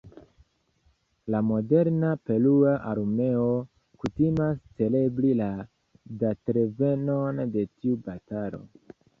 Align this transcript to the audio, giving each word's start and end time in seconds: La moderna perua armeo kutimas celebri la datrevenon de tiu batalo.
La 1.33 1.41
moderna 1.49 2.13
perua 2.29 2.71
armeo 2.93 3.45
kutimas 4.05 4.65
celebri 4.81 5.37
la 5.43 5.51
datrevenon 6.25 7.47
de 7.59 7.69
tiu 7.77 8.01
batalo. 8.11 8.67